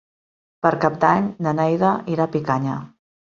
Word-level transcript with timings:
Per 0.65 0.71
Cap 0.85 0.95
d'Any 1.03 1.27
na 1.47 1.53
Neida 1.59 1.93
irà 2.15 2.27
a 2.29 2.33
Picanya. 2.37 2.79